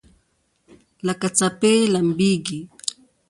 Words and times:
لکه 1.07 1.27
څپې 1.37 1.75
لمبیږي 1.93 2.59